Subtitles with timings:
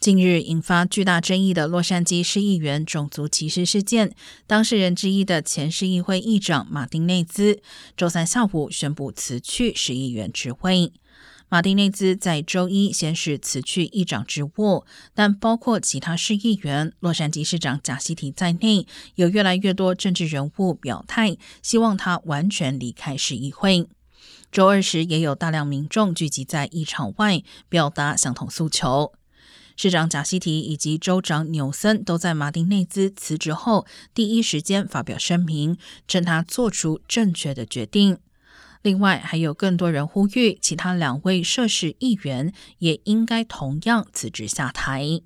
[0.00, 4.14] 近日引发巨大争议的洛杉矶市议员种族歧视事件，
[4.46, 7.60] 当事人之一的前市议会议长马丁内兹，
[7.98, 10.94] 周三下午宣布辞去市议员职位。
[11.50, 18.86] 马丁内兹在周一先是辞去议长职务，但包括其他市议员、洛杉矶市长贾西提在内，
[19.16, 23.86] 有越来越多政治人物表态，希望他完全离开市议会。
[24.50, 29.12] 周二时，也有大量民众聚集在议场外，表达相同诉求。
[29.82, 38.18] 市长贾西提以及州长纽森都在马丁内兹辞职后第一时间发表声明，称他做出正确的决定。
[38.82, 45.22] 另外，还有更多人呼吁其他两位涉事议员也应该同样辞职下台。